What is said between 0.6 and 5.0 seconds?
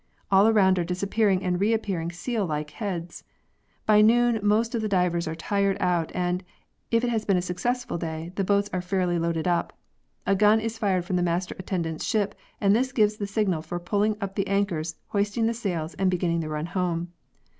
are disappearing and reappearing seal like heads. By noon most of the